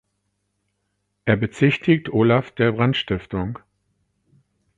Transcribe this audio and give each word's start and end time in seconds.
Er 1.25 1.35
bezichtigt 1.37 2.09
Olaf 2.11 2.49
der 2.49 2.71
Brandstiftung. 2.71 3.59